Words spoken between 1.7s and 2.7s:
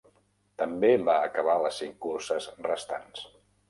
cinc curses